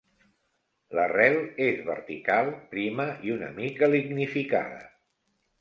La 0.99 1.03
rel 1.11 1.35
és 1.67 1.83
vertical, 1.91 2.49
prima 2.73 3.07
i 3.29 3.37
una 3.37 3.53
mica 3.61 3.91
lignificada. 3.95 4.85